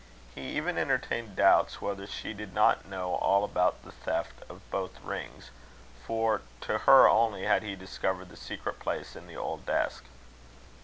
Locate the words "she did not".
2.07-2.87